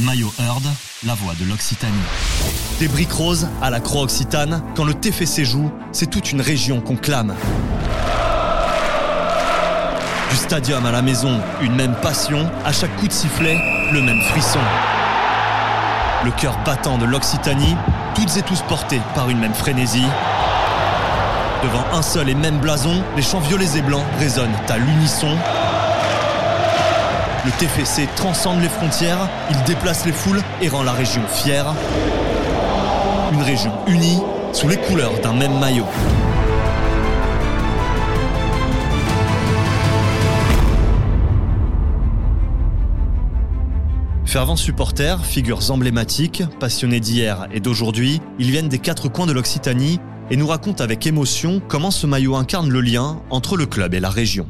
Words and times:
Maillot 0.00 0.32
Heard, 0.38 0.62
la 1.04 1.14
voix 1.14 1.34
de 1.38 1.44
l'Occitanie. 1.44 1.92
Des 2.78 2.88
briques 2.88 3.12
roses 3.12 3.48
à 3.60 3.70
la 3.70 3.80
croix 3.80 4.02
occitane, 4.02 4.62
quand 4.74 4.84
le 4.84 4.94
TFC 4.94 5.44
joue, 5.44 5.70
c'est 5.92 6.08
toute 6.08 6.32
une 6.32 6.40
région 6.40 6.80
qu'on 6.80 6.96
clame. 6.96 7.34
Du 10.30 10.36
stadium 10.36 10.86
à 10.86 10.92
la 10.92 11.02
maison, 11.02 11.40
une 11.60 11.74
même 11.74 11.94
passion, 11.96 12.50
à 12.64 12.72
chaque 12.72 12.96
coup 12.96 13.08
de 13.08 13.12
sifflet, 13.12 13.58
le 13.92 14.00
même 14.00 14.20
frisson. 14.22 14.60
Le 16.24 16.30
cœur 16.30 16.58
battant 16.64 16.96
de 16.96 17.04
l'Occitanie, 17.04 17.76
toutes 18.14 18.36
et 18.36 18.42
tous 18.42 18.62
portés 18.62 19.00
par 19.14 19.28
une 19.28 19.38
même 19.38 19.54
frénésie. 19.54 20.06
Devant 21.62 21.84
un 21.92 22.02
seul 22.02 22.28
et 22.30 22.34
même 22.34 22.58
blason, 22.58 23.02
les 23.16 23.22
chants 23.22 23.40
violets 23.40 23.76
et 23.76 23.82
blancs 23.82 24.04
résonnent 24.18 24.56
à 24.68 24.78
l'unisson. 24.78 25.36
Le 27.42 27.50
TFC 27.52 28.06
transcende 28.16 28.60
les 28.60 28.68
frontières, 28.68 29.26
il 29.50 29.62
déplace 29.64 30.04
les 30.04 30.12
foules 30.12 30.42
et 30.60 30.68
rend 30.68 30.82
la 30.82 30.92
région 30.92 31.22
fière. 31.26 31.72
Une 33.32 33.40
région 33.40 33.72
unie 33.86 34.20
sous 34.52 34.68
les 34.68 34.76
couleurs 34.76 35.18
d'un 35.22 35.32
même 35.32 35.58
maillot. 35.58 35.86
Fervents 44.26 44.56
supporters, 44.56 45.24
figures 45.24 45.70
emblématiques, 45.70 46.42
passionnés 46.60 47.00
d'hier 47.00 47.48
et 47.52 47.60
d'aujourd'hui, 47.60 48.20
ils 48.38 48.50
viennent 48.50 48.68
des 48.68 48.78
quatre 48.78 49.08
coins 49.08 49.26
de 49.26 49.32
l'Occitanie 49.32 49.98
et 50.30 50.36
nous 50.36 50.46
racontent 50.46 50.84
avec 50.84 51.06
émotion 51.06 51.62
comment 51.68 51.90
ce 51.90 52.06
maillot 52.06 52.36
incarne 52.36 52.68
le 52.68 52.82
lien 52.82 53.22
entre 53.30 53.56
le 53.56 53.64
club 53.64 53.94
et 53.94 54.00
la 54.00 54.10
région. 54.10 54.46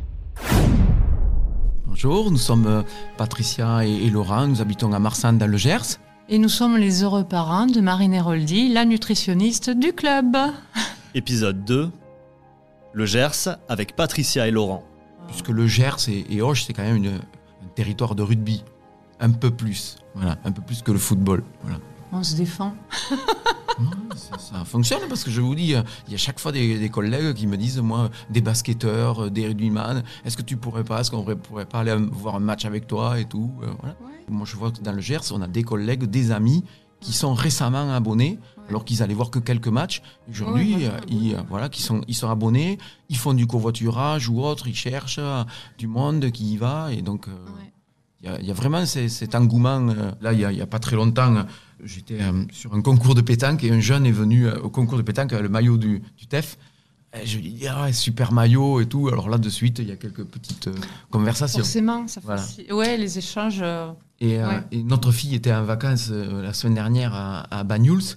Bonjour, 2.02 2.30
nous 2.30 2.38
sommes 2.38 2.66
euh, 2.66 2.82
Patricia 3.18 3.84
et, 3.86 3.90
et 3.90 4.08
Laurent, 4.08 4.46
nous 4.46 4.62
habitons 4.62 4.90
à 4.94 4.98
Marsanne 4.98 5.36
dans 5.36 5.46
le 5.46 5.58
Gers. 5.58 5.98
Et 6.30 6.38
nous 6.38 6.48
sommes 6.48 6.78
les 6.78 7.02
heureux 7.02 7.24
parents 7.24 7.66
de 7.66 7.78
Marine 7.82 8.14
Héroldi, 8.14 8.72
la 8.72 8.86
nutritionniste 8.86 9.68
du 9.68 9.92
club. 9.92 10.34
Épisode 11.14 11.62
2 11.66 11.90
Le 12.94 13.04
Gers 13.04 13.50
avec 13.68 13.96
Patricia 13.96 14.48
et 14.48 14.50
Laurent. 14.50 14.82
Puisque 15.28 15.50
le 15.50 15.66
Gers 15.66 16.08
et, 16.08 16.24
et 16.30 16.40
Auch, 16.40 16.56
c'est 16.56 16.72
quand 16.72 16.84
même 16.84 16.96
une- 16.96 17.16
un 17.18 17.68
territoire 17.74 18.14
de 18.14 18.22
rugby. 18.22 18.64
Un 19.20 19.32
peu 19.32 19.50
plus, 19.50 19.96
voilà, 20.14 20.38
un 20.46 20.52
peu 20.52 20.62
plus 20.62 20.80
que 20.80 20.92
le 20.92 20.98
football. 20.98 21.42
Voilà. 21.60 21.80
On 22.12 22.22
se 22.22 22.34
défend. 22.34 22.74
ça, 24.16 24.38
ça 24.38 24.64
fonctionne 24.64 25.00
parce 25.08 25.24
que 25.24 25.30
je 25.30 25.40
vous 25.40 25.54
dis, 25.54 25.74
euh, 25.74 25.82
il 26.06 26.12
y 26.12 26.14
a 26.14 26.18
chaque 26.18 26.38
fois 26.40 26.52
des, 26.52 26.78
des 26.78 26.88
collègues 26.88 27.34
qui 27.34 27.46
me 27.46 27.56
disent, 27.56 27.78
moi, 27.78 28.10
des 28.30 28.40
basketteurs, 28.40 29.24
euh, 29.24 29.30
des 29.30 29.46
rugbyman, 29.46 30.02
est-ce 30.24 30.36
que 30.36 30.42
tu 30.42 30.56
pourrais 30.56 30.84
pas, 30.84 31.00
est-ce 31.00 31.10
qu'on 31.10 31.24
pourrait- 31.24 31.66
pas 31.66 31.80
aller 31.80 31.90
euh, 31.92 32.08
voir 32.12 32.34
un 32.36 32.40
match 32.40 32.64
avec 32.64 32.86
toi 32.86 33.18
et 33.18 33.24
tout. 33.24 33.50
euh, 33.62 33.66
voilà. 33.80 33.96
Moi, 34.28 34.46
je 34.46 34.56
vois 34.56 34.70
que 34.70 34.80
dans 34.80 34.92
le 34.92 35.00
Gers, 35.00 35.32
on 35.32 35.42
a 35.42 35.48
des 35.48 35.62
collègues, 35.62 36.04
des 36.04 36.30
amis 36.30 36.64
qui 37.00 37.12
sont 37.12 37.32
récemment 37.34 37.92
abonnés, 37.94 38.38
alors 38.68 38.84
qu'ils 38.84 39.02
allaient 39.02 39.14
voir 39.14 39.30
que 39.30 39.38
quelques 39.38 39.68
matchs. 39.68 40.02
Aujourd'hui, 40.30 40.74
Ouais, 40.74 40.90
ils, 41.08 41.36
voilà, 41.48 41.68
qui 41.70 41.82
sont, 41.82 42.02
ils 42.08 42.14
sont 42.14 42.28
abonnés, 42.28 42.78
ils 43.08 43.16
font 43.16 43.32
du 43.32 43.46
covoiturage 43.46 44.28
ou 44.28 44.42
autre, 44.42 44.68
ils 44.68 44.74
cherchent 44.76 45.18
du 45.78 45.86
monde 45.86 46.30
qui 46.30 46.52
y 46.52 46.56
va. 46.58 46.92
Et 46.92 47.00
donc, 47.02 47.26
euh. 47.28 47.32
Il 48.22 48.28
y, 48.28 48.32
a- 48.32 48.40
il 48.40 48.46
y 48.46 48.50
a 48.50 48.54
vraiment 48.54 48.84
cet 48.86 49.34
engouement. 49.34 49.88
euh, 49.88 50.12
Là, 50.20 50.32
il 50.32 50.46
n'y 50.48 50.60
a, 50.60 50.66
pas 50.66 50.78
très 50.78 50.96
longtemps, 50.96 51.36
euh, 51.36 51.42
j'étais 51.84 52.20
euh, 52.20 52.44
sur 52.52 52.74
un 52.74 52.82
concours 52.82 53.14
de 53.14 53.22
pétanque 53.22 53.64
et 53.64 53.70
un 53.70 53.80
jeune 53.80 54.04
est 54.06 54.12
venu 54.12 54.48
au 54.50 54.68
concours 54.70 54.98
de 54.98 55.02
pétanque 55.02 55.32
avec 55.32 55.42
le 55.42 55.48
maillot 55.48 55.76
du, 55.78 56.02
du 56.18 56.26
TEF. 56.26 56.58
Et 57.20 57.26
je 57.26 57.38
lui 57.38 57.50
dis, 57.52 57.66
ah 57.66 57.92
super 57.92 58.30
maillot 58.32 58.80
et 58.80 58.86
tout. 58.86 59.08
Alors 59.08 59.28
là, 59.28 59.36
de 59.38 59.48
suite, 59.48 59.80
il 59.80 59.88
y 59.88 59.92
a 59.92 59.96
quelques 59.96 60.22
petites 60.24 60.68
euh, 60.68 60.74
conversations. 61.10 61.58
Forcément, 61.58 62.06
ça 62.06 62.20
Voilà. 62.22 62.40
facilite. 62.40 62.72
Ouais, 62.72 62.96
les 62.96 63.18
échanges. 63.18 63.58
euh, 63.62 63.90
Et, 64.20 64.38
euh, 64.40 64.60
notre 64.84 65.10
fille 65.10 65.34
était 65.34 65.52
en 65.52 65.64
vacances 65.64 66.10
la 66.10 66.52
semaine 66.52 66.74
dernière 66.74 67.12
à, 67.14 67.46
à 67.58 67.64
Banyuls. 67.64 68.16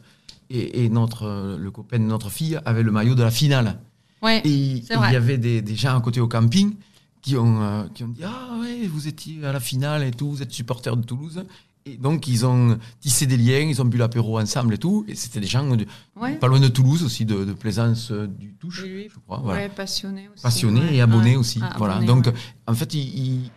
Et, 0.49 0.83
et 0.85 0.89
notre, 0.89 1.57
le 1.57 1.71
copain 1.71 1.97
de 1.97 2.03
notre 2.03 2.29
fille 2.29 2.59
avait 2.65 2.83
le 2.83 2.91
maillot 2.91 3.15
de 3.15 3.23
la 3.23 3.31
finale. 3.31 3.79
Ouais. 4.21 4.41
Et 4.45 4.49
il 4.49 4.83
il 4.83 5.11
y 5.11 5.15
avait 5.15 5.37
des, 5.39 5.61
des 5.63 5.75
gens 5.75 5.97
à 5.97 6.01
côté 6.01 6.19
au 6.21 6.27
camping 6.27 6.75
qui 7.23 7.35
ont, 7.37 7.61
euh, 7.63 7.83
qui 7.95 8.03
ont 8.03 8.09
dit 8.09 8.21
Ah 8.23 8.59
ouais, 8.59 8.85
vous 8.85 9.07
étiez 9.07 9.43
à 9.43 9.51
la 9.51 9.59
finale 9.59 10.03
et 10.03 10.11
tout, 10.11 10.29
vous 10.29 10.43
êtes 10.43 10.51
supporter 10.51 10.95
de 10.95 11.01
Toulouse. 11.03 11.43
Et 11.85 11.97
donc, 11.97 12.27
ils 12.29 12.45
ont 12.45 12.77
tissé 13.01 13.25
des 13.25 13.35
liens, 13.35 13.59
ils 13.59 13.81
ont 13.81 13.85
bu 13.85 13.97
l'apéro 13.97 14.39
ensemble 14.39 14.75
et 14.75 14.77
tout. 14.77 15.03
Et 15.09 15.15
c'était 15.15 15.41
des 15.41 15.47
gens 15.47 15.75
de- 15.75 15.85
Ouais. 16.15 16.35
pas 16.35 16.47
loin 16.47 16.61
de 16.61 16.69
Toulouse 16.69 17.03
aussi, 17.03 17.25
de, 17.25 17.43
de 17.43 17.51
Plaisance 17.51 18.09
euh, 18.11 18.25
du 18.27 18.53
Touche, 18.53 18.83
lui, 18.83 19.09
je 19.13 19.19
crois. 19.19 19.41
Voilà. 19.43 19.63
ouais, 19.63 19.69
passionné 19.69 20.29
aussi. 20.33 20.43
Passionnés 20.43 20.79
ouais. 20.79 20.95
et 20.95 21.01
abonnés 21.01 21.31
Ouais. 21.31 21.35
aussi. 21.35 21.59
Ah, 21.61 21.73
voilà. 21.77 21.99
donc, 21.99 22.29
en 22.67 22.73
fait, 22.73 22.93
ils, 22.93 23.01
ils, 23.01 23.51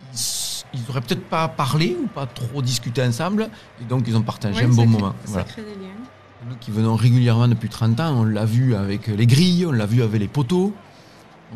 ils 0.75 0.81
auraient 0.91 1.03
peut-être 1.03 1.29
pas 1.29 1.47
parlé 1.47 1.97
ou 2.03 2.09
pas 2.09 2.27
trop 2.27 2.63
discuté 2.63 3.01
ensemble. 3.05 3.49
Et 3.81 3.85
donc, 3.85 4.05
ils 4.09 4.17
ont 4.17 4.23
partagé 4.23 4.65
un 4.65 4.69
bon 4.69 4.83
crée- 4.83 4.87
moment. 4.87 5.15
Ça 5.25 5.31
Voilà. 5.31 5.45
crée 5.45 5.63
des 5.63 5.69
liens. 5.71 6.49
Nous 6.49 6.57
qui 6.57 6.71
venons 6.73 6.97
régulièrement 6.97 7.47
depuis 7.49 7.69
30 7.69 7.99
ans, 8.01 8.21
on 8.21 8.25
l'a 8.25 8.45
vu 8.45 8.75
avec 8.75 9.07
les 9.07 9.27
grilles, 9.27 9.67
on 9.67 9.73
l'a 9.73 9.87
vu 9.87 10.03
avec 10.03 10.21
les 10.21 10.29
poteaux, 10.29 10.75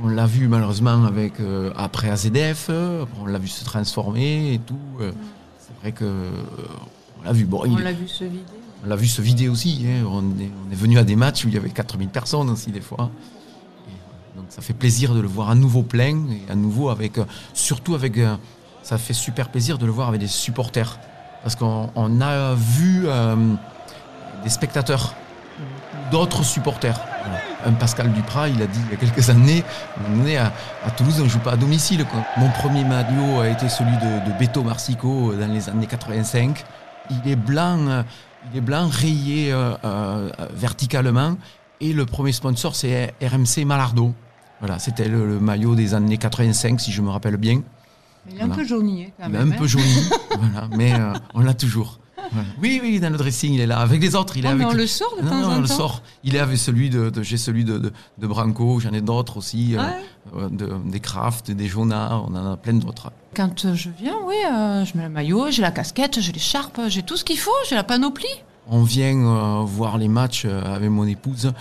on 0.03 0.09
l'a 0.09 0.27
vu 0.27 0.49
malheureusement 0.49 1.05
avec 1.05 1.41
euh, 1.41 1.73
après 1.77 2.11
AZF, 2.11 2.67
euh, 2.71 3.05
on 3.21 3.27
l'a 3.27 3.39
vu 3.39 3.49
se 3.49 3.65
transformer 3.65 4.55
et 4.55 4.59
tout. 4.59 4.78
euh, 5.01 5.12
C'est 5.59 5.77
vrai 5.81 5.93
que 5.93 6.05
euh, 6.05 6.31
on 7.21 7.25
l'a 7.25 7.33
vu. 7.33 7.45
Bon, 7.45 7.62
On 7.67 7.77
l'a 7.77 7.93
vu 7.93 8.09
se 8.09 8.25
vider. 8.25 8.45
on 8.84 8.89
l'a 8.89 8.97
vu 8.97 9.06
se 9.06 9.21
vider 9.21 9.49
aussi. 9.49 9.84
hein. 9.87 10.05
On, 10.09 10.21
est, 10.41 10.51
on 10.67 10.73
est 10.73 10.77
venu 10.77 10.99
à 10.99 11.05
des 11.05 11.17
matchs 11.17 11.45
où 11.45 11.49
il 11.49 11.55
y 11.55 11.59
avait 11.59 11.71
4000 11.71 12.09
personnes 12.09 12.49
aussi 12.51 12.71
des 12.71 12.81
fois. 12.81 13.11
Et, 13.89 14.37
donc 14.39 14.47
ça 14.49 14.62
fait 14.62 14.73
plaisir 14.75 15.15
de 15.15 15.21
le 15.21 15.28
voir 15.28 15.51
à 15.51 15.55
nouveau 15.55 15.83
plein 15.83 16.17
et 16.31 16.51
à 16.51 16.55
nouveau 16.55 16.89
avec, 16.89 17.19
surtout 17.53 17.95
avec, 17.95 18.19
ça 18.83 18.97
fait 18.97 19.12
super 19.15 19.51
plaisir 19.51 19.77
de 19.77 19.87
le 19.87 19.93
voir 19.93 20.09
avec 20.09 20.21
des 20.21 20.27
supporters 20.28 20.99
parce 21.43 21.57
qu'on 21.57 21.91
on 21.95 22.21
a 22.21 22.55
vu 22.55 23.05
euh, 23.07 23.34
des 24.45 24.51
spectateurs, 24.51 25.15
d'autres 26.10 26.43
supporters. 26.44 26.98
Un 27.66 27.72
Pascal 27.72 28.10
Duprat, 28.12 28.48
il 28.48 28.62
a 28.62 28.66
dit 28.66 28.81
il 28.87 28.91
y 28.93 28.94
a 28.94 28.97
quelques 28.97 29.28
années, 29.28 29.62
on 30.16 30.26
est 30.26 30.38
à, 30.38 30.53
à 30.87 30.91
Toulouse, 30.91 31.16
on 31.21 31.25
ne 31.25 31.28
joue 31.28 31.38
pas 31.41 31.53
à 31.53 31.56
domicile. 31.56 32.04
quoi. 32.06 32.25
Mon 32.38 32.48
premier 32.50 32.84
maillot 32.84 33.41
a 33.41 33.48
été 33.48 33.69
celui 33.69 33.93
de, 33.98 34.31
de 34.31 34.38
Beto 34.38 34.62
Marsico 34.62 35.34
dans 35.34 35.47
les 35.53 35.69
années 35.69 35.87
85. 35.87 36.65
Il 37.10 37.31
est 37.31 37.37
blanc, 37.37 37.78
euh, 37.88 38.03
il 38.50 38.59
est 38.59 38.62
blanc 38.62 38.88
rayé 38.91 39.53
euh, 39.53 39.75
euh, 39.84 40.31
verticalement. 40.54 41.37
Et 41.82 41.93
le 41.93 42.06
premier 42.06 42.32
sponsor, 42.32 42.75
c'est 42.75 43.15
RMC 43.22 43.65
Malardo. 43.66 44.15
Voilà, 44.60 44.78
c'était 44.78 45.09
le, 45.09 45.27
le 45.27 45.38
maillot 45.41 45.75
des 45.75 45.92
années 45.94 46.19
85, 46.19 46.81
si 46.81 46.92
je 46.92 47.03
me 47.03 47.10
rappelle 47.10 47.37
bien. 47.37 47.60
Il 48.31 48.38
est 48.38 48.42
un 48.42 48.48
peu 48.48 48.65
jaunier 48.65 49.12
quand 49.19 49.28
Il 49.28 49.34
est 49.34 49.38
même. 49.38 49.53
un 49.53 49.56
peu 49.56 49.65
hein. 49.65 49.66
jauni, 49.66 50.09
voilà, 50.38 50.69
mais 50.77 50.92
euh, 50.92 51.12
on 51.34 51.41
l'a 51.41 51.54
toujours. 51.54 51.98
Oui, 52.63 52.81
oui, 52.83 53.01
dans 53.01 53.11
le 53.11 53.17
dressing, 53.17 53.55
il 53.55 53.61
est 53.61 53.67
là. 53.67 53.79
Avec 53.81 54.01
les 54.01 54.15
autres, 54.15 54.37
il 54.37 54.45
est 54.45 54.49
Oh, 54.49 54.53
avec. 54.53 54.67
mais 54.67 54.73
on 54.73 54.77
le 54.77 54.87
sort 54.87 55.15
de 55.17 55.23
non, 55.23 55.31
temps 55.31 55.41
non, 55.41 55.49
on 55.49 55.53
en 55.57 55.61
le 55.61 55.69
temps. 55.69 55.75
sort. 55.77 56.03
Il 56.25 56.37
est 56.37 56.39
avec 56.39 56.59
celui 56.59 56.91
de, 56.91 57.11
de- 57.11 57.23
j'ai 57.23 57.37
celui 57.37 57.65
de, 57.65 57.79
de, 57.79 57.93
de 58.19 58.27
Branco, 58.27 58.79
j'en 58.81 58.93
ai 58.93 59.01
d'autres 59.01 59.37
aussi, 59.39 59.77
euh, 59.77 59.81
Ouais. 59.81 60.43
euh, 60.43 60.49
de- 60.49 60.91
des 60.91 61.01
Kraft, 61.01 61.51
des 61.51 61.67
Jonah, 61.69 62.23
on 62.27 62.35
en 62.35 62.53
a 62.53 62.57
plein 62.57 62.75
d'autres. 62.75 63.11
Quand 63.35 63.65
euh, 63.65 63.75
je 63.75 63.91
viens, 63.99 64.17
oui, 64.27 64.35
euh, 64.53 64.85
je 64.85 64.97
mets 64.97 65.05
le 65.05 65.09
maillot, 65.11 65.51
j'ai 65.51 65.63
la 65.63 65.71
casquette, 65.71 66.21
j'ai 66.21 66.33
l'écharpe, 66.33 66.81
j'ai 66.89 67.03
tout 67.03 67.17
ce 67.17 67.25
qu'il 67.25 67.39
faut, 67.39 67.51
j'ai 67.69 67.75
la 67.77 67.85
panoplie. 67.85 68.27
On 68.69 68.83
vient 68.83 69.17
euh, 69.17 69.63
voir 69.65 69.99
les 69.99 70.09
matchs 70.09 70.45
avec 70.45 70.91
mon 70.91 71.05
épouse 71.07 71.53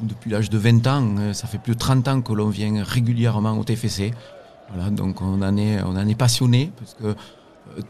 depuis 0.00 0.30
l'âge 0.30 0.50
de 0.50 0.58
20 0.58 0.86
ans. 0.88 1.32
Ça 1.32 1.46
fait 1.46 1.58
plus 1.58 1.74
de 1.74 1.78
30 1.78 2.08
ans 2.08 2.20
que 2.20 2.32
l'on 2.32 2.48
vient 2.48 2.82
régulièrement 2.84 3.52
au 3.58 3.64
TFC. 3.64 4.12
Voilà, 4.74 4.90
donc 4.90 5.22
on 5.22 5.40
en 5.42 5.56
est, 5.56 5.80
on 5.84 5.90
en 5.96 6.08
est 6.08 6.16
passionné 6.16 6.72
parce 6.78 6.94
que 6.94 7.16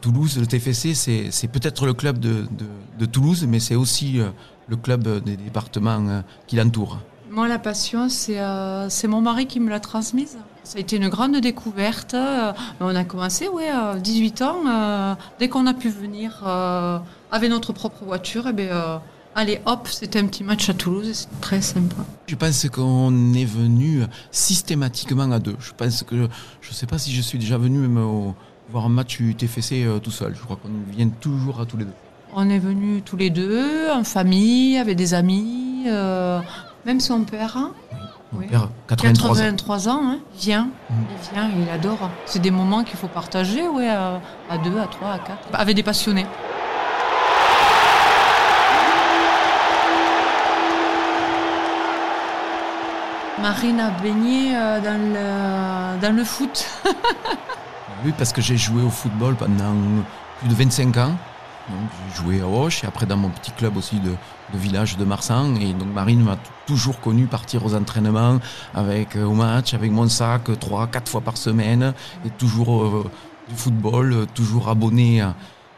Toulouse, 0.01 0.37
le 0.37 0.45
TFC, 0.47 0.93
c'est 1.31 1.47
peut-être 1.47 1.85
le 1.85 1.93
club 1.93 2.19
de, 2.19 2.45
de, 2.51 2.65
de 2.99 3.05
Toulouse, 3.05 3.45
mais 3.47 3.59
c'est 3.59 3.75
aussi 3.75 4.19
euh, 4.19 4.29
le 4.67 4.75
club 4.75 5.23
des 5.23 5.37
départements 5.37 6.05
euh, 6.07 6.21
qui 6.47 6.55
l'entourent. 6.57 6.99
Moi, 7.29 7.47
la 7.47 7.59
passion, 7.59 8.09
c'est 8.09 8.39
euh, 8.39 8.87
mon 9.07 9.21
mari 9.21 9.47
qui 9.47 9.59
me 9.59 9.69
l'a 9.69 9.79
transmise. 9.79 10.37
Ça 10.63 10.77
a 10.77 10.81
été 10.81 10.97
une 10.97 11.07
grande 11.09 11.35
découverte. 11.37 12.13
Euh, 12.13 12.51
On 12.79 12.95
a 12.95 13.03
commencé, 13.03 13.47
oui, 13.53 13.63
à 13.65 13.95
18 13.97 14.41
ans. 14.41 14.57
euh, 14.67 15.15
dès 15.39 15.47
qu'on 15.49 15.65
a 15.67 15.73
pu 15.73 15.89
venir 15.89 16.41
euh, 16.45 16.99
avec 17.31 17.49
notre 17.49 17.71
propre 17.73 18.03
voiture, 18.05 18.45
eh 18.49 18.53
ben, 18.53 18.69
euh, 18.71 18.97
allez, 19.35 19.61
hop, 19.65 19.87
c'était 19.89 20.19
un 20.19 20.25
petit 20.27 20.43
match 20.43 20.69
à 20.69 20.73
Toulouse 20.73 21.07
et 21.07 21.13
c'est 21.13 21.39
très 21.41 21.61
sympa. 21.61 21.95
Je 22.27 22.35
pense 22.35 22.67
qu'on 22.69 23.33
est 23.33 23.45
venu 23.45 24.03
systématiquement 24.31 25.31
à 25.31 25.39
deux. 25.39 25.55
Je 25.59 25.71
pense 25.77 26.03
que 26.03 26.15
je 26.61 26.69
ne 26.69 26.73
sais 26.73 26.85
pas 26.87 26.97
si 26.97 27.11
je 27.13 27.21
suis 27.21 27.37
déjà 27.39 27.57
venu 27.57 27.79
même 27.79 27.97
au- 27.97 28.33
voir 28.69 28.85
un 28.85 28.89
match 28.89 29.17
du 29.17 29.35
TFC 29.35 29.83
euh, 29.85 29.99
tout 29.99 30.11
seul. 30.11 30.35
Je 30.35 30.41
crois 30.43 30.57
qu'on 30.57 30.69
vient 30.91 31.09
toujours 31.09 31.59
à 31.61 31.65
tous 31.65 31.77
les 31.77 31.85
deux. 31.85 31.93
On 32.33 32.49
est 32.49 32.59
venus 32.59 33.01
tous 33.05 33.15
les 33.17 33.29
deux, 33.29 33.89
en 33.91 34.03
famille, 34.03 34.77
avec 34.77 34.95
des 34.97 35.13
amis, 35.13 35.85
euh, 35.87 36.39
même 36.85 36.99
son 36.99 37.23
père. 37.23 37.55
hein, 37.55 37.71
Mon 38.33 38.39
Oui. 38.39 38.47
père, 38.47 38.69
83 38.87 39.29
ans. 39.29 39.33
83 39.33 39.87
ans, 39.89 40.01
hein, 40.03 40.19
il 40.35 40.41
vient, 40.41 40.69
Mm. 40.89 40.93
il 41.11 41.33
vient, 41.33 41.49
il 41.65 41.69
adore. 41.69 42.09
C'est 42.25 42.41
des 42.41 42.51
moments 42.51 42.83
qu'il 42.83 42.97
faut 42.97 43.07
partager, 43.07 43.67
ouais, 43.67 43.87
à, 43.89 44.21
à 44.49 44.57
deux, 44.57 44.77
à 44.77 44.87
trois, 44.87 45.11
à 45.13 45.19
quatre, 45.19 45.47
avec 45.53 45.75
des 45.75 45.83
passionnés. 45.83 46.25
Marine 53.41 53.79
a 53.79 53.91
baigné 54.01 54.55
euh, 54.55 54.79
dans 54.81 54.97
le, 54.97 56.01
dans 56.01 56.15
le 56.15 56.23
foot. 56.23 56.65
Oui, 58.05 58.13
parce 58.17 58.31
que 58.31 58.41
j'ai 58.41 58.57
joué 58.57 58.83
au 58.83 58.89
football 58.89 59.35
pendant 59.35 59.73
plus 60.39 60.49
de 60.49 60.53
25 60.53 60.97
ans. 60.97 61.15
J'ai 61.69 62.23
joué 62.23 62.41
à 62.41 62.47
Auch 62.47 62.83
et 62.83 62.87
après 62.87 63.05
dans 63.05 63.17
mon 63.17 63.29
petit 63.29 63.51
club 63.51 63.75
aussi 63.75 63.99
de, 63.99 64.13
village 64.53 64.97
de 64.97 65.03
Marsan. 65.03 65.55
Et 65.55 65.73
donc 65.73 65.93
Marine 65.93 66.23
m'a 66.23 66.37
toujours 66.65 66.99
connu 66.99 67.25
partir 67.25 67.65
aux 67.65 67.75
entraînements, 67.75 68.39
avec, 68.73 69.15
euh, 69.15 69.25
au 69.25 69.33
match, 69.33 69.73
avec 69.73 69.91
mon 69.91 70.07
sac, 70.07 70.49
euh, 70.49 70.55
trois, 70.55 70.87
quatre 70.87 71.09
fois 71.09 71.21
par 71.21 71.37
semaine. 71.37 71.93
Et 72.25 72.29
toujours 72.29 72.83
euh, 72.83 73.11
du 73.49 73.55
football, 73.55 74.13
euh, 74.13 74.25
toujours 74.33 74.69
abonné 74.69 75.21
à, 75.21 75.33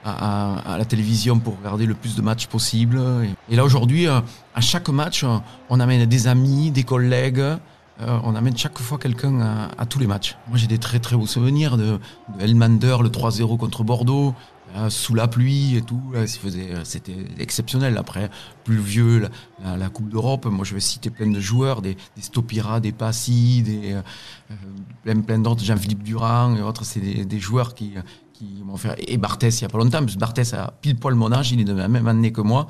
la 0.06 0.86
télévision 0.86 1.39
pour 1.39 1.57
regarder 1.57 1.86
le 1.86 1.94
plus 1.94 2.16
de 2.16 2.21
matchs 2.21 2.48
possible. 2.48 3.01
Et, 3.50 3.56
là 3.56 3.63
aujourd'hui, 3.63 4.07
à 4.07 4.24
chaque 4.60 4.89
match, 4.89 5.25
on 5.69 5.80
amène 5.80 6.06
des 6.06 6.27
amis, 6.27 6.71
des 6.71 6.83
collègues. 6.83 7.44
Euh, 8.01 8.18
on 8.24 8.34
amène 8.36 8.56
chaque 8.56 8.80
fois 8.80 8.98
quelqu'un 8.98 9.68
à, 9.78 9.86
tous 9.86 10.00
les 10.00 10.07
matchs. 10.07 10.38
Moi, 10.48 10.57
j'ai 10.57 10.68
des 10.68 10.78
très 10.78 11.00
très 11.00 11.18
beaux 11.18 11.28
souvenirs 11.28 11.75
de, 11.78 12.00
de 12.38 12.42
Elmander, 12.42 12.98
le 13.01 13.10
3-0 13.10 13.57
contre 13.57 13.84
Bordeaux, 13.84 14.34
euh, 14.78 14.90
sous 14.90 15.16
la 15.16 15.28
pluie 15.28 15.75
et 15.75 15.81
tout. 15.81 16.01
Faisait- 16.13 16.75
C'était 16.86 17.18
exceptionnel. 17.40 17.98
Après, 17.98 18.30
plus 18.63 18.78
vieux, 18.78 19.28
la, 19.63 19.75
la- 19.75 19.90
Coupe 19.90 20.07
d'Europe. 20.10 20.46
Moi, 20.46 20.63
je 20.63 20.75
vais 20.75 20.80
citer 20.80 21.10
plein 21.10 21.30
de 21.30 21.40
joueurs, 21.42 21.81
des, 21.81 21.98
Stopira, 22.22 22.80
des 22.80 22.94
Passy, 22.94 23.63
des, 23.63 23.92
euh, 23.94 24.02
euh, 24.52 25.16
plein, 25.22 25.40
d'autres, 25.40 25.63
Jean-Philippe 25.66 26.04
Durand 26.04 26.56
et 26.56 26.62
autres. 26.62 26.86
C'est 26.86 27.02
des, 27.02 27.25
des 27.25 27.40
joueurs 27.40 27.74
qui, 27.75 27.95
qui 28.31 28.63
m'ont 28.63 28.78
fait. 28.78 28.95
Et 29.12 29.18
Barthès, 29.18 29.60
il 29.60 29.63
n'y 29.63 29.66
a 29.66 29.69
pas 29.69 29.78
longtemps, 29.80 30.00
parce 30.00 30.13
que 30.13 30.19
Barthès 30.19 30.54
a 30.54 30.74
pile 30.81 30.95
poil 30.95 31.16
mon 31.16 31.34
âge, 31.34 31.52
il 31.52 31.60
est 31.60 31.66
de 31.66 31.74
la 31.74 31.90
même 31.90 32.07
année 32.07 32.31
que 32.31 32.40
moi. 32.42 32.69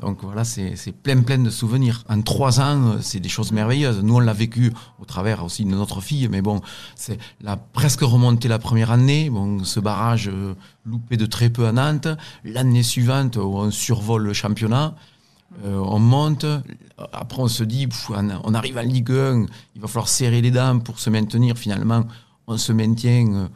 Donc 0.00 0.18
voilà, 0.22 0.44
c'est 0.44 0.92
plein 0.92 1.22
plein 1.22 1.38
de 1.38 1.48
souvenirs. 1.48 2.04
En 2.08 2.20
trois 2.20 2.60
ans, 2.60 2.82
euh, 2.82 2.98
c'est 3.00 3.20
des 3.20 3.30
choses 3.30 3.52
merveilleuses. 3.52 4.02
Nous, 4.02 4.14
on 4.14 4.20
l'a 4.20 4.34
vécu 4.34 4.72
au 5.00 5.06
travers 5.06 5.42
aussi 5.42 5.64
de 5.64 5.70
notre 5.70 6.02
fille, 6.02 6.28
mais 6.28 6.42
bon, 6.42 6.60
c'est 6.94 7.18
la 7.40 7.56
presque 7.56 8.02
remonté 8.02 8.46
la 8.46 8.58
première 8.58 8.90
année. 8.90 9.30
Bon, 9.30 9.64
ce 9.64 9.80
barrage 9.80 10.28
euh, 10.28 10.54
loupé 10.84 11.16
de 11.16 11.24
très 11.24 11.48
peu 11.48 11.66
à 11.66 11.72
Nantes. 11.72 12.08
L'année 12.44 12.82
suivante, 12.82 13.38
on 13.38 13.70
survole 13.70 14.24
le 14.24 14.34
championnat, 14.34 14.94
euh, 15.64 15.78
on 15.78 15.98
monte. 15.98 16.44
Après, 17.14 17.40
on 17.40 17.48
se 17.48 17.64
dit, 17.64 17.88
on 18.10 18.54
arrive 18.54 18.76
en 18.76 18.82
Ligue 18.82 19.12
1, 19.12 19.46
il 19.74 19.80
va 19.80 19.88
falloir 19.88 20.08
serrer 20.08 20.42
les 20.42 20.50
dents 20.50 20.78
pour 20.78 20.98
se 20.98 21.08
maintenir. 21.08 21.56
Finalement, 21.56 22.04
on 22.46 22.58
se 22.58 22.72
maintient. 22.72 23.48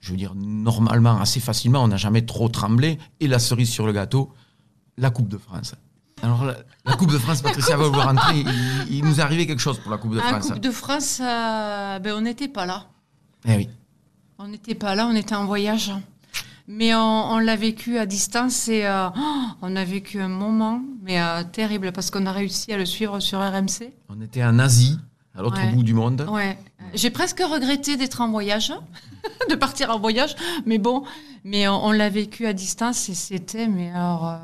je 0.00 0.10
veux 0.10 0.18
dire, 0.18 0.34
normalement, 0.36 1.18
assez 1.18 1.40
facilement, 1.40 1.82
on 1.82 1.88
n'a 1.88 1.96
jamais 1.96 2.26
trop 2.26 2.50
tremblé. 2.50 2.98
Et 3.20 3.28
la 3.28 3.38
cerise 3.38 3.70
sur 3.70 3.86
le 3.86 3.92
gâteau, 3.92 4.30
la 4.98 5.10
Coupe 5.10 5.28
de 5.28 5.38
France. 5.38 5.74
Alors, 6.22 6.44
la, 6.44 6.56
la 6.84 6.92
Coupe 6.96 7.10
de 7.12 7.18
France, 7.18 7.42
Patricia 7.42 7.76
va 7.76 7.88
vouloir 7.88 8.06
rentrer. 8.06 8.38
Il, 8.40 8.96
il 8.98 9.04
nous 9.04 9.20
est 9.20 9.22
arrivé 9.22 9.46
quelque 9.46 9.60
chose 9.60 9.78
pour 9.78 9.90
la 9.90 9.98
Coupe 9.98 10.14
de 10.14 10.20
À 10.20 10.22
la 10.24 10.28
France. 10.30 10.48
Coupe 10.52 10.60
de 10.60 10.70
France, 10.70 11.18
euh, 11.20 11.98
ben, 11.98 12.14
on 12.16 12.20
n'était 12.22 12.48
pas 12.48 12.66
là. 12.66 12.86
Eh 13.46 13.56
oui. 13.56 13.68
On 14.38 14.48
n'était 14.48 14.74
pas 14.74 14.94
là, 14.94 15.06
on 15.06 15.14
était 15.14 15.34
en 15.34 15.44
voyage. 15.46 15.92
Mais 16.66 16.94
on, 16.94 16.98
on 17.32 17.38
l'a 17.38 17.56
vécu 17.56 17.98
à 17.98 18.06
distance 18.06 18.68
et 18.68 18.86
euh, 18.86 19.08
oh, 19.14 19.42
on 19.60 19.76
a 19.76 19.84
vécu 19.84 20.18
un 20.20 20.28
moment, 20.28 20.80
mais 21.02 21.20
euh, 21.20 21.44
terrible, 21.44 21.92
parce 21.92 22.10
qu'on 22.10 22.24
a 22.24 22.32
réussi 22.32 22.72
à 22.72 22.78
le 22.78 22.86
suivre 22.86 23.20
sur 23.20 23.38
RMC. 23.40 23.92
On 24.08 24.20
était 24.22 24.42
en 24.42 24.58
Asie, 24.58 24.98
à 25.36 25.42
l'autre 25.42 25.58
Ouais. 25.60 25.72
bout 25.72 25.82
du 25.82 25.92
monde. 25.92 26.26
Ouais. 26.30 26.58
J'ai 26.94 27.10
presque 27.10 27.40
regretté 27.40 27.98
d'être 27.98 28.22
en 28.22 28.30
voyage, 28.30 28.72
de 29.50 29.54
partir 29.56 29.90
en 29.90 29.98
voyage, 29.98 30.34
mais 30.64 30.78
bon, 30.78 31.04
mais 31.44 31.68
on, 31.68 31.84
on 31.84 31.92
l'a 31.92 32.08
vécu 32.08 32.46
à 32.46 32.54
distance 32.54 33.10
et 33.10 33.14
c'était, 33.14 33.68
mais 33.68 33.90
alors. 33.90 34.40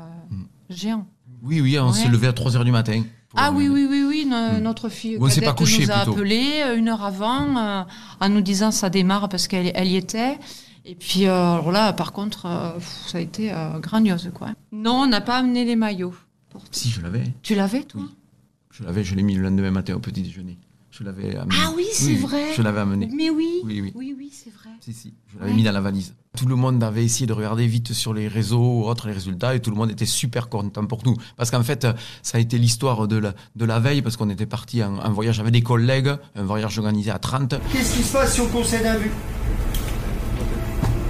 Géant. 0.71 1.05
Oui, 1.43 1.61
oui, 1.61 1.77
on 1.79 1.87
Ouais. 1.89 1.93
s'est 1.93 2.07
levé 2.09 2.27
à 2.27 2.33
3 2.33 2.51
h 2.51 2.63
du 2.63 2.71
matin. 2.71 3.03
Ah 3.35 3.51
oui, 3.53 3.69
oui, 3.69 3.87
oui, 3.89 4.03
oui, 4.07 4.25
no- 4.29 4.59
notre 4.59 4.89
fille 4.89 5.17
Ou 5.17 5.25
on 5.25 5.29
s'est 5.29 5.39
pas 5.39 5.47
cadette 5.53 5.57
couché, 5.59 5.85
nous 5.85 5.91
a 5.91 5.95
plutôt. 6.03 6.11
appelé 6.13 6.61
euh, 6.65 6.75
une 6.77 6.89
heure 6.89 7.03
avant 7.03 7.55
euh, 7.57 7.83
en 8.19 8.29
nous 8.29 8.41
disant 8.41 8.71
ça 8.71 8.89
démarre 8.89 9.29
parce 9.29 9.47
qu'elle 9.47 9.71
elle 9.73 9.87
y 9.87 9.95
était. 9.95 10.37
Et 10.83 10.95
puis 10.95 11.27
euh, 11.27 11.53
alors 11.53 11.71
là, 11.71 11.93
par 11.93 12.11
contre, 12.11 12.45
euh, 12.45 12.73
pff, 12.73 13.03
ça 13.07 13.17
a 13.19 13.21
été 13.21 13.53
grandiose, 13.79 14.31
quoi. 14.33 14.49
Non, 14.71 15.03
on 15.03 15.07
n'a 15.07 15.21
pas 15.21 15.37
amené 15.37 15.63
les 15.63 15.75
maillots. 15.77 16.13
Pour- 16.49 16.63
Si, 16.71 16.89
je 16.89 17.01
l'avais. 17.01 17.23
Tu 17.41 17.55
l'avais, 17.55 17.83
toi? 17.83 18.01
Oui. 18.03 18.09
Je 18.71 18.83
l'avais, 18.83 19.03
je 19.03 19.15
l'ai 19.15 19.23
mis 19.23 19.35
le 19.35 19.43
lendemain 19.43 19.71
matin 19.71 19.93
au 19.95 19.99
petit 19.99 20.21
déjeuner. 20.21 20.57
Je 20.91 21.03
l'avais 21.05 21.35
amené. 21.37 21.55
Ah 21.65 21.71
oui, 21.75 21.85
c'est 21.93 22.15
vrai. 22.15 22.53
Je 22.55 22.61
l'avais 22.61 22.81
amené. 22.81 23.09
Mais 23.15 23.29
oui, 23.29 23.61
Oui, 23.63 23.79
oui. 23.81 23.91
oui, 23.95 24.13
oui, 24.17 24.29
c'est 24.33 24.51
vrai. 24.53 24.69
Si, 24.81 24.91
si, 24.93 25.13
je 25.33 25.39
l'avais 25.39 25.51
Ouais. 25.51 25.55
mis 25.55 25.63
dans 25.63 25.71
la 25.71 25.79
valise. 25.79 26.13
Tout 26.37 26.45
le 26.47 26.55
monde 26.55 26.83
avait 26.83 27.03
essayé 27.05 27.25
de 27.27 27.33
regarder 27.33 27.65
vite 27.65 27.93
sur 27.93 28.13
les 28.13 28.27
réseaux 28.27 28.81
ou 28.81 28.85
autres 28.85 29.07
les 29.07 29.13
résultats 29.13 29.55
et 29.55 29.61
tout 29.61 29.69
le 29.71 29.77
monde 29.77 29.89
était 29.91 30.05
super 30.05 30.49
content 30.49 30.85
pour 30.85 31.01
nous. 31.05 31.15
Parce 31.37 31.49
qu'en 31.49 31.63
fait, 31.63 31.87
ça 32.21 32.37
a 32.37 32.41
été 32.41 32.57
l'histoire 32.57 33.07
de 33.07 33.15
la, 33.17 33.33
de 33.55 33.65
la 33.65 33.79
veille 33.79 34.01
parce 34.01 34.17
qu'on 34.17 34.29
était 34.29 34.45
parti 34.45 34.83
en, 34.83 34.97
en 34.97 35.11
voyage 35.11 35.39
avec 35.39 35.53
des 35.53 35.61
collègues, 35.61 36.11
un 36.35 36.43
voyage 36.43 36.77
organisé 36.77 37.09
à 37.11 37.19
30. 37.19 37.55
Qu'est-ce 37.71 37.95
qui 37.95 38.03
se 38.03 38.11
passe 38.13 38.33
si 38.33 38.41
on 38.41 38.47
concède 38.47 38.85
un 38.85 38.97
but? 38.99 39.11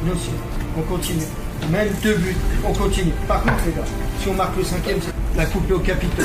Nous 0.05 0.11
aussi, 0.13 0.29
on 0.77 0.81
continue. 0.83 1.21
Même 1.71 1.89
deux 2.03 2.15
buts, 2.17 2.35
on 2.67 2.73
continue. 2.73 3.11
Par 3.27 3.41
contre, 3.43 3.65
les 3.65 3.73
gars, 3.73 3.85
si 4.21 4.27
on 4.29 4.33
marque 4.35 4.57
le 4.57 4.63
cinquième, 4.63 4.99
c'est 5.01 5.37
la 5.37 5.45
coupe 5.45 5.69
est 5.69 5.73
au 5.73 5.79
capitaux. 5.79 6.23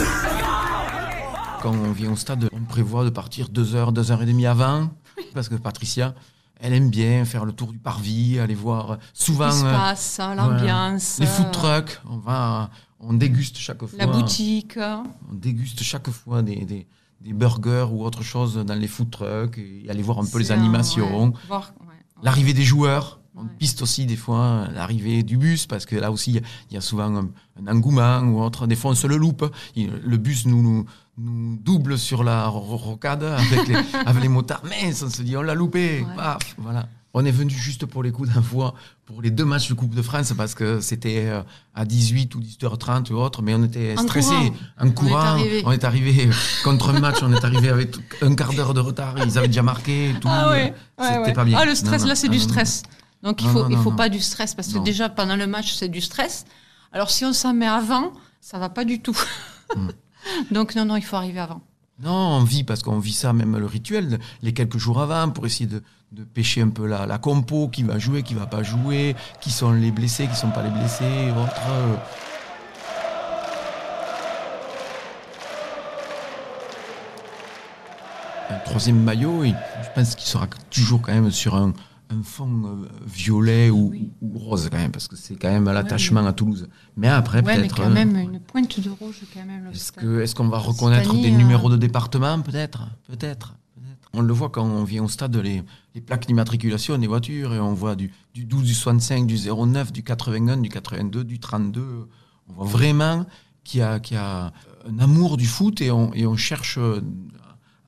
Quand 1.62 1.73
on 1.73 1.93
vient 1.93 2.12
au 2.12 2.17
stade, 2.17 2.49
on 2.53 2.61
prévoit 2.64 3.05
de 3.05 3.11
partir 3.11 3.49
deux 3.49 3.75
heures, 3.75 3.93
deux 3.93 4.11
heures 4.12 4.23
et 4.23 4.26
demie 4.26 4.47
avant. 4.47 4.91
Parce 5.35 5.49
que 5.49 5.55
Patricia, 5.55 6.14
elle 6.61 6.73
aime 6.75 6.91
bien 6.91 7.25
faire 7.25 7.44
le 7.44 7.53
tour 7.53 7.73
du 7.73 7.79
parvis, 7.79 8.38
aller 8.38 8.55
voir 8.55 8.99
souvent 9.14 9.50
Ce 9.50 9.55
qui 9.56 9.61
se 9.62 9.67
euh, 9.67 9.73
passe, 9.73 10.20
l'ambiance, 10.37 11.19
les 11.19 11.26
food 11.26 11.47
euh, 11.47 11.50
trucks. 11.50 12.00
On 12.08 12.19
va, 12.19 12.70
on 13.00 13.14
déguste 13.14 13.56
chaque 13.58 13.85
fois. 13.85 13.99
la 13.99 14.06
boutique. 14.06 14.76
On 14.79 15.35
déguste 15.35 15.82
chaque 15.82 16.11
fois 16.11 16.43
des, 16.43 16.64
des, 16.64 16.87
des 17.23 17.32
burgers 17.32 17.87
ou 17.91 18.05
autre 18.05 18.23
chose 18.23 18.56
dans 18.56 18.75
les 18.75 18.88
food 18.88 19.11
trucks 19.11 19.59
et 19.59 19.87
aller 19.91 20.02
voir 20.02 20.19
un 20.19 20.26
peu 20.26 20.38
les 20.38 20.52
animations. 20.52 21.29
ouais, 21.29 21.32
voir- 21.49 21.73
ouais, 21.81 21.87
ouais. 21.88 21.94
L'arrivée 22.23 22.52
des 22.55 22.64
joueurs. 22.64 23.20
On 23.38 23.44
piste 23.59 23.83
aussi 23.83 24.06
des 24.06 24.17
fois 24.17 24.67
l'arrivée 24.75 25.23
du 25.23 25.37
bus 25.37 25.67
parce 25.67 25.85
que 25.85 25.94
là 25.97 26.11
aussi 26.11 26.41
il 26.71 26.75
y 26.75 26.77
a- 26.79 26.81
souvent 26.81 27.15
un, 27.15 27.29
un 27.62 27.67
engouement 27.73 28.21
ou 28.21 28.41
autre. 28.43 28.67
Des 28.67 28.77
fois 28.77 28.93
on 28.93 28.94
se 28.94 29.06
le 29.06 29.17
loupe. 29.17 29.44
Il- 29.75 29.91
le 30.05 30.17
bus 30.17 30.47
nous, 30.47 30.62
nous, 30.62 30.87
nous 31.19 31.59
double 31.62 31.99
sur 31.99 32.25
la 32.25 32.47
ro- 32.49 32.77
rocade 32.77 33.23
avec 33.25 33.69
les, 33.69 33.77
avec 34.06 34.23
les 34.23 34.29
motards. 34.29 34.62
Mais 34.65 34.91
on 35.03 35.11
se 35.11 35.23
dit 35.23 35.37
on 35.37 35.43
l'a 35.43 35.55
loupé. 35.55 36.00
Ouais. 36.00 36.17
Paf, 36.17 36.38
voilà. 36.59 36.88
On 37.19 37.25
est 37.25 37.31
venu 37.31 37.50
juste 37.50 37.87
pour 37.87 38.03
les 38.03 38.11
coups 38.12 38.29
d'envoi 38.35 38.75
pour 39.06 39.23
les 39.23 39.31
deux 39.31 39.47
matchs 39.47 39.69
de 39.71 39.75
Coupe 39.75 39.94
de 39.94 40.03
France 40.03 40.35
parce 40.37 40.55
que 40.55 40.81
c'était 40.81 41.25
euh, 41.29 41.43
à 41.75 41.87
18 41.87 42.35
ou 42.35 42.41
18h30 42.41 43.11
ou 43.12 43.17
autre, 43.17 43.41
mais 43.41 43.55
on 43.55 43.62
était 43.65 43.94
courant. 43.94 44.50
En 44.79 44.91
courant, 44.91 45.38
on 45.65 45.73
est 45.73 45.85
arrivé 45.85 46.29
contre 46.62 46.91
un 46.94 47.00
match, 47.00 47.17
on 47.23 47.33
est 47.33 47.43
arrivé 47.43 47.71
avec 47.71 47.97
un 48.23 48.35
quart 48.35 48.53
d'heure 48.53 48.75
de 48.75 48.81
retard. 48.81 49.15
Ils 49.25 49.38
avaient 49.38 49.47
déjà 49.47 49.62
marqué. 49.62 50.15
Tout. 50.21 50.29
Ah 50.31 50.50
ouais, 50.50 50.75
ouais, 50.99 51.06
C'était 51.06 51.19
ouais. 51.21 51.33
pas 51.33 51.44
bien. 51.44 51.59
Ah, 51.59 51.65
le 51.65 51.75
stress, 51.75 52.03
Non, 52.03 52.09
là, 52.09 52.15
c'est 52.17 52.27
Ah, 52.27 52.31
du 52.33 52.37
non, 52.38 52.43
non. 52.44 52.49
Donc, 53.26 53.43
il 53.43 53.49
Non, 53.49 53.52
faut, 53.52 53.62
non, 53.64 53.69
il 53.70 53.76
faut 53.78 53.90
non. 53.90 53.96
pas 53.96 54.08
du 54.08 54.20
stress 54.20 54.55
parce 54.55 54.69
que 54.73 54.78
déjà, 54.78 55.08
pendant 55.08 55.34
le 55.34 55.49
match, 55.49 55.75
c'est 55.75 55.88
du 55.88 56.00
stress. 56.00 56.44
Alors, 56.93 57.11
si 57.11 57.25
on 57.25 57.32
s'en 57.32 57.52
met 57.55 57.67
avant, 57.67 58.12
ça 58.40 58.56
va 58.59 58.68
pas 58.68 58.85
du 58.85 59.02
tout. 59.02 59.18
Mm. 59.75 59.88
Donc, 60.52 60.76
non, 60.76 60.85
non, 60.85 60.95
il 60.97 61.02
faut 61.04 61.16
arriver 61.16 61.40
avant. 61.40 61.61
Non, 62.00 62.12
on 62.12 62.45
vit 62.45 62.62
parce 62.62 62.85
qu'on 62.85 63.00
vit 63.00 63.12
ça, 63.12 63.33
même 63.33 63.56
le 63.56 63.66
rituel, 63.66 64.21
les 64.42 64.52
quelques 64.52 64.78
jours 64.78 65.00
avant, 65.00 65.28
pour 65.30 65.45
essayer 65.45 65.66
de, 65.66 65.83
de 66.12 66.23
pêcher 66.23 66.61
un 66.62 66.68
peu 66.68 66.87
la, 66.87 67.04
la 67.06 67.18
compo, 67.18 67.66
qui 67.68 67.83
va 67.83 67.99
jouer, 67.99 68.23
qui 68.23 68.35
va 68.35 68.47
pas 68.47 68.62
jouer, 68.62 69.16
qui 69.40 69.50
sont 69.50 69.73
les 69.73 69.90
blessés, 69.90 70.28
qui 70.28 70.37
sont 70.37 70.50
pas 70.50 70.62
les 70.62 70.71
blessés, 70.71 71.33
autres. 71.37 71.61
euh. 71.68 71.97
Un 78.50 78.59
troisième 78.64 79.02
maillot, 79.02 79.45
je 79.45 79.88
pense 79.95 80.14
qu'il 80.14 80.28
sera 80.28 80.47
toujours 80.71 81.02
quand 81.02 81.12
même 81.12 81.30
sur 81.30 81.56
un, 81.56 81.73
un 82.11 82.23
fond 82.23 82.63
euh, 82.65 82.89
violet 83.07 83.71
ou, 83.71 83.89
Oui. 83.91 84.11
ou 84.23 84.39
rose 84.39 84.69
quand 84.71 84.79
même, 84.79 84.93
parce 84.93 85.09
que 85.09 85.17
c'est 85.17 85.35
quand 85.37 85.51
même 85.51 85.65
l'attachement 85.65 86.25
à 86.27 86.33
Toulouse. 86.33 86.69
Mais 86.97 87.09
après, 87.09 87.43
Ouais, 87.45 87.57
peut-être. 87.57 87.77
quand 87.77 87.91
euh, 87.91 87.95
même, 87.95 88.17
une 88.17 88.41
pointe 88.41 88.79
de 88.81 88.91
rouge, 88.91 89.23
quand 89.35 89.45
même. 89.45 89.71
est-ce 89.73 90.35
qu'on 90.35 90.49
va 90.49 90.59
reconnaître 90.59 91.13
des 91.15 91.33
euh, 91.33 91.37
numéros 91.37 91.69
de 91.71 91.77
département 91.77 92.41
Peut-être, 92.41 92.89
peut-être. 93.09 93.55
On 94.13 94.23
le 94.23 94.33
voit 94.33 94.49
quand 94.49 94.65
on 94.65 94.85
vient 94.85 95.05
au 95.05 95.09
stade, 95.09 95.37
les, 95.37 95.63
les 95.95 96.01
plaques 96.01 96.27
d'immatriculation 96.27 96.97
des 96.97 97.07
voitures, 97.07 97.53
et 97.53 97.61
on 97.61 97.75
voit 97.75 97.97
du, 97.97 98.13
du 98.35 98.45
12, 98.47 98.63
du 98.65 98.73
65, 98.75 99.27
du 99.27 99.37
09, 99.37 99.93
du 99.93 100.03
81, 100.03 100.57
du 100.59 100.69
82, 100.71 101.25
du 101.25 101.39
32. 101.39 102.09
On 102.49 102.53
voit 102.55 102.65
vraiment 102.67 103.27
qu'il 103.65 103.81
y 103.81 103.83
a, 103.83 103.99
qu'il 104.01 104.17
y 104.17 104.21
a 104.21 104.53
un 104.89 104.99
amour 105.01 105.37
du 105.37 105.45
foot 105.47 105.81
et 105.83 105.91
on, 105.91 106.15
et 106.15 106.25
on 106.27 106.37
cherche, 106.37 106.79
euh, 106.79 107.03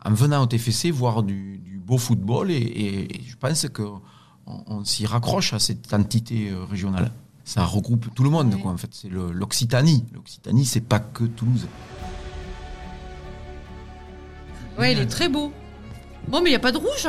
en 0.05 0.12
venant 0.12 0.43
au 0.43 0.47
TFC, 0.47 0.90
voir 0.90 1.23
du, 1.23 1.59
du 1.59 1.78
beau 1.78 1.99
football 1.99 2.50
et, 2.50 2.55
et- 2.57 3.17
et 3.17 3.23
je 3.26 3.37
pense 3.37 3.67
qu'on 3.69 4.00
on, 4.47 4.85
s'y 4.85 5.07
raccroche 5.07 5.52
à 5.52 5.59
cette 5.59 5.93
entité 5.93 6.50
euh, 6.50 6.64
régionale. 6.64 7.12
Ça 7.45 7.64
regroupe 7.64 8.12
tout 8.14 8.23
le 8.25 8.31
monde, 8.31 8.55
quoi. 8.61 8.73
En 8.73 8.76
fait, 8.76 8.90
c'est 8.93 9.09
l'Occitanie. 9.09 10.05
L'Occitanie, 10.12 10.64
c'est 10.67 10.83
pas 10.83 11.00
que 11.00 11.25
Toulouse. 11.25 11.67
Ouais, 14.78 14.93
il 14.93 14.99
est 14.99 15.07
très 15.07 15.28
beau. 15.28 15.52
Bon, 16.28 16.40
mais 16.43 16.50
il 16.50 16.52
n'y 16.52 16.57
a 16.57 16.61
pas 16.61 16.73
de 16.73 16.76
rouge. 16.78 17.09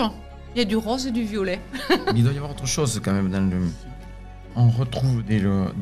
Il 0.56 0.60
y 0.60 0.62
a 0.62 0.66
du 0.66 0.78
rose 0.78 1.06
et 1.08 1.12
du 1.12 1.24
violet. 1.24 1.60
Mais 1.90 2.14
il 2.16 2.24
doit 2.24 2.34
y 2.34 2.38
avoir 2.38 2.52
autre 2.52 2.66
chose 2.66 3.00
quand 3.04 3.12
même 3.14 3.30
dans 3.30 3.42
le. 3.52 3.70
On 4.56 4.70
retrouve 4.70 5.24
des 5.24 5.40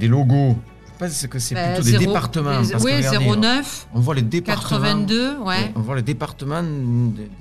logos. 0.08 0.58
Je 1.00 1.06
pense 1.06 1.28
que 1.28 1.40
c'est 1.40 1.54
Bah, 1.56 1.68
plutôt 1.76 1.84
des 1.92 1.98
départements. 2.06 2.60
les- 2.62 2.70
parce 2.72 2.84
que 2.84 2.88
oui, 2.90 2.96
regardez, 2.98 3.26
09, 3.26 3.88
On 3.94 4.00
voit 4.00 4.16
les 4.16 4.22
départements. 4.24 4.80
82, 4.80 5.38
ouais. 5.40 5.72
On 5.76 5.82
voit 5.82 5.96
les 5.96 6.02
départements 6.02 6.64
des, 6.64 7.24
des 7.24 7.32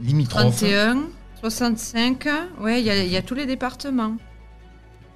limitrophes. 0.00 0.56
31, 0.60 1.02
65. 1.40 2.28
Ouais, 2.60 2.80
il 2.80 2.86
y, 2.86 2.90
a- 2.90 3.04
il 3.04 3.10
y 3.10 3.16
a 3.16 3.22
tous 3.22 3.34
les 3.34 3.46
départements. 3.46 4.16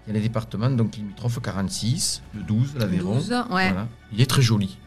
Il 0.06 0.08
y 0.08 0.10
a 0.10 0.14
les 0.14 0.20
départements, 0.22 0.70
donc 0.70 0.96
limitrophes 0.96 1.40
46, 1.42 2.22
le 2.34 2.42
12, 2.42 2.74
l'Aveyron. 2.78 3.14
12, 3.14 3.30
ouais. 3.30 3.44
Voilà. 3.70 3.88
Il 4.12 4.20
est 4.20 4.26
très 4.30 4.42
joli. 4.42 4.78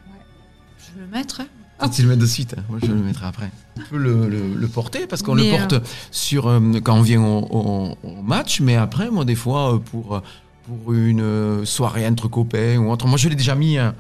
Je 0.77 0.98
vais 1.00 1.06
le 1.06 1.12
mettre. 1.12 1.41
hein. 1.41 1.48
Ah, 1.79 1.89
tu 1.89 2.01
le 2.01 2.08
mets 2.08 2.15
de 2.17 2.25
suite, 2.25 2.56
hein. 2.58 2.63
moi 2.70 2.79
je 2.82 2.88
le 2.88 2.96
mettrai 2.96 3.27
après. 3.27 3.51
On 3.77 3.82
peut 3.82 3.98
le, 3.98 4.27
le- 4.27 4.56
le 4.56 4.67
porter 4.67 5.06
parce 5.06 5.22
qu'on 5.22 5.36
le 5.36 5.44
porte 5.51 5.75
sur, 6.10 6.48
euh, 6.48 6.60
quand 6.84 6.96
on 6.98 7.01
vient 7.03 7.22
au, 7.22 7.46
au- 7.51 7.98
au 8.01 8.22
match, 8.24 8.62
mais 8.62 8.75
après, 8.75 9.12
moi, 9.12 9.25
des 9.25 9.36
fois, 9.36 9.75
euh, 9.75 9.77
pour, 9.77 10.15
euh, 10.15 10.22
pour 10.68 10.94
une 10.94 11.22
euh, 11.22 11.66
soirée 11.66 12.06
entre 12.06 12.28
copains 12.28 12.78
ou 12.78 12.92
autre, 12.92 13.08
moi 13.08 13.18
je 13.18 13.30
l'ai 13.30 13.36
déjà 13.36 13.56
mis 13.56 13.78
euh, 13.78 13.92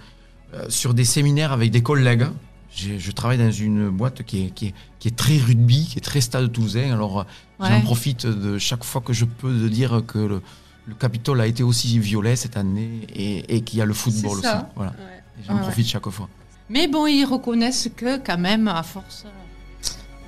euh, 0.53 0.65
sur 0.69 0.93
des 0.93 1.05
séminaires 1.05 1.51
avec 1.53 1.71
des 1.71 1.81
collègues. 1.81 2.27
J'ai- 2.75 2.99
Je 2.99 3.11
travaille 3.11 3.37
dans 3.37 3.51
une 3.51 3.89
boîte 3.89 4.23
qui 4.23 4.45
est, 4.45 4.49
qui 4.51 4.67
est, 4.67 4.73
qui 4.99 5.07
est 5.07 5.15
très 5.15 5.37
rugby, 5.37 5.87
qui 5.89 5.97
est 5.97 6.01
très 6.01 6.21
stade 6.21 6.51
toulousain. 6.51 6.91
Alors, 6.93 7.21
euh, 7.21 7.23
j'en 7.61 7.81
profite 7.81 8.25
de 8.27 8.57
chaque 8.57 8.83
fois 8.83 9.01
que 9.01 9.13
je 9.13 9.25
peux 9.25 9.51
de 9.53 9.67
dire 9.69 10.03
que 10.05 10.19
le, 10.19 10.41
le 10.85 10.93
Capitole 10.95 11.41
a 11.41 11.47
été 11.47 11.63
aussi 11.63 11.97
violet 11.99 12.35
cette 12.35 12.57
année 12.57 13.07
et, 13.13 13.55
et 13.55 13.61
qu'il 13.61 13.79
y 13.79 13.81
a 13.81 13.85
le 13.85 13.93
football 13.93 14.39
aussi. 14.39 14.47
Voilà. 14.75 14.91
Ouais. 14.91 15.23
J'en 15.47 15.55
Ouais, 15.55 15.61
profite 15.61 15.87
chaque 15.87 16.09
fois. 16.09 16.27
Mais 16.69 16.87
bon, 16.87 17.07
ils 17.07 17.23
reconnaissent 17.25 17.89
que 17.95 18.17
quand 18.17 18.37
même, 18.37 18.67
à 18.67 18.83
force, 18.83 19.25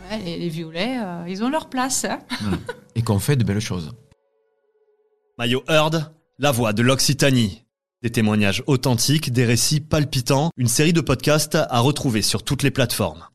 ouais, 0.09 0.19
les, 0.23 0.37
les 0.39 0.49
violets, 0.49 0.97
euh, 0.99 1.25
ils 1.27 1.43
ont 1.43 1.49
leur 1.49 1.67
place. 1.69 2.05
hein. 2.05 2.19
Et 2.95 3.01
qu'on 3.01 3.19
fait 3.19 3.35
de 3.35 3.43
belles 3.43 3.59
choses. 3.59 3.91
Maillot 5.37 5.63
Heard, 5.67 6.11
la 6.41 6.51
voix 6.51 6.71
de 6.71 6.81
l'Occitanie. 6.81 7.65
Des 8.01 8.11
témoignages 8.11 8.63
authentiques, 8.65 9.33
des 9.33 9.43
récits 9.43 9.81
palpitants, 9.81 10.51
une 10.55 10.69
série 10.69 10.93
de 10.93 11.01
podcasts 11.01 11.55
à 11.55 11.79
retrouver 11.81 12.21
sur 12.21 12.43
toutes 12.43 12.63
les 12.63 12.71
plateformes. 12.71 13.29